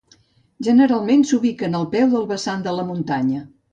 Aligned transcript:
Generalment 0.67 1.25
s'ubiquen 1.31 1.79
al 1.81 1.85
peu 1.93 2.09
del 2.15 2.25
vessant 2.33 2.65
de 2.69 2.75
la 2.79 2.87
muntanya. 2.89 3.45